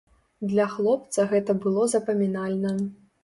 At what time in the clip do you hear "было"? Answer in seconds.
1.67-1.83